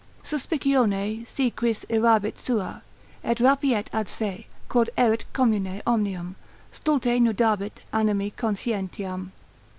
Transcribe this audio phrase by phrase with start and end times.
[0.23, 2.81] Suspicione si quis errabit sua,
[3.23, 6.35] Et rapiet ad se, quod erit commune omnium,
[6.71, 9.31] Stulte nudabit animi conscientiam.